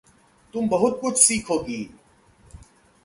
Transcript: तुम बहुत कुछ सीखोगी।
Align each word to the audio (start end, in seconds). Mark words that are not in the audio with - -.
तुम 0.53 0.69
बहुत 0.69 0.99
कुछ 1.01 1.17
सीखोगी। 1.17 1.89